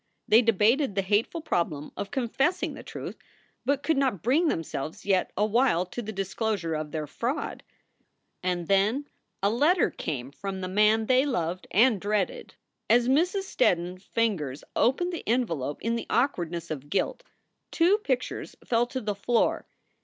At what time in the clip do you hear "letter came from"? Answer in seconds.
9.51-10.61